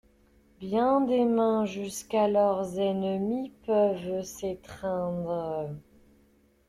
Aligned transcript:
Bien 0.59 1.01
des 1.01 1.25
mains 1.25 1.65
jusqu'alors 1.67 2.79
ennemies 2.79 3.53
peuvent 3.67 4.23
s'étreindre. 4.23 5.75